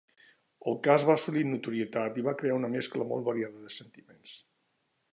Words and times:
El 0.71 0.79
cas 0.87 1.05
va 1.09 1.17
assolir 1.19 1.43
notorietat 1.51 2.19
i 2.21 2.25
va 2.31 2.35
crear 2.41 2.57
una 2.63 2.73
mescla 2.79 3.09
molt 3.13 3.31
variada 3.31 3.65
de 3.67 3.73
sentiments. 3.81 4.39